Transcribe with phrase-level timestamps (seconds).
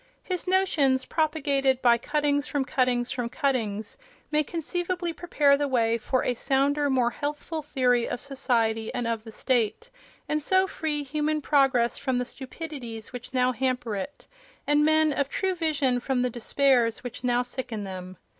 [0.23, 3.99] His notions, propagated by cuttings from cuttings from cuttings,
[4.31, 9.23] may conceivably prepare the way for a sounder, more healthful theory of society and of
[9.23, 9.91] the state,
[10.27, 14.25] and so free human progress from the stupidities which now hamper it,
[14.65, 18.17] and men of true vision from the despairs which now sicken them.